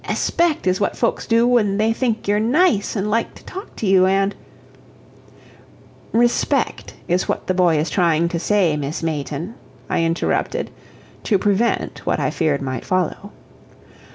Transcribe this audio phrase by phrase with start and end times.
[0.09, 3.85] Espect is what folks do when they think you're nice, and like to talk to
[3.85, 4.33] you, and"
[6.27, 9.53] "Respect is what the boy is trying to say, Miss Mayton,"
[9.91, 10.71] I interrupted,
[11.25, 13.31] to prevent what I feared might follow.